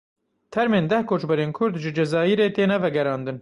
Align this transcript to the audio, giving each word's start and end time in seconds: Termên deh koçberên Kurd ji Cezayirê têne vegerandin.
Termên 0.51 0.89
deh 0.89 1.05
koçberên 1.09 1.51
Kurd 1.57 1.75
ji 1.81 1.91
Cezayirê 1.97 2.47
têne 2.55 2.77
vegerandin. 2.83 3.29